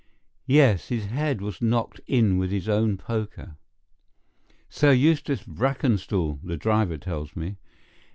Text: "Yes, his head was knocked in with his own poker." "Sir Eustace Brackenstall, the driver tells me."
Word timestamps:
"Yes, 0.47 0.87
his 0.87 1.05
head 1.05 1.41
was 1.41 1.61
knocked 1.61 2.01
in 2.07 2.39
with 2.39 2.49
his 2.49 2.67
own 2.67 2.97
poker." 2.97 3.57
"Sir 4.67 4.93
Eustace 4.93 5.43
Brackenstall, 5.43 6.39
the 6.43 6.57
driver 6.57 6.97
tells 6.97 7.35
me." 7.35 7.57